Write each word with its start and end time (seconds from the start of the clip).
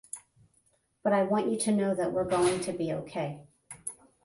But 1.03 1.13
I 1.13 1.21
want 1.21 1.51
you 1.51 1.57
to 1.59 1.71
know 1.71 1.93
that 1.93 2.11
we 2.11 2.17
are 2.19 2.25
going 2.25 2.59
to 2.61 2.73
be 2.73 2.91
okay. 2.91 3.45